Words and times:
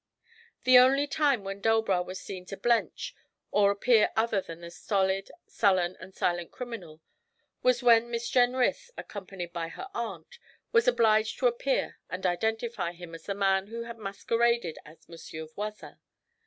The 0.63 0.79
only 0.79 1.05
time 1.05 1.43
when 1.43 1.61
Delbras 1.61 2.07
was 2.07 2.19
seen 2.19 2.47
to 2.47 2.57
blench 2.57 3.13
or 3.51 3.67
to 3.69 3.77
appear 3.77 4.09
other 4.15 4.41
than 4.41 4.61
the 4.61 4.71
stolid, 4.71 5.29
sullen, 5.45 5.95
and 5.99 6.11
silent 6.15 6.49
criminal 6.49 7.01
was 7.61 7.83
when 7.83 8.09
Miss 8.09 8.27
Jenrys, 8.27 8.89
accompanied 8.97 9.53
by 9.53 9.67
her 9.67 9.89
aunt, 9.93 10.39
was 10.71 10.87
obliged 10.87 11.37
to 11.37 11.45
appear 11.45 11.99
and 12.09 12.25
identify 12.25 12.93
him 12.93 13.13
as 13.13 13.27
the 13.27 13.35
man 13.35 13.67
who 13.67 13.83
had 13.83 13.99
masqueraded 13.99 14.79
as 14.85 15.07
Monsieur 15.07 15.45
Voisin. 15.55 15.99